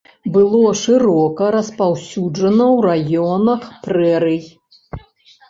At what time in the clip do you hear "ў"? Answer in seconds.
2.75-2.79